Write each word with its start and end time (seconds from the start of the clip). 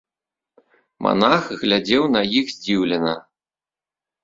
Манах 1.07 1.43
глядзеў 1.61 2.03
на 2.15 2.21
іх 2.41 2.45
здзіўлена. 2.57 3.13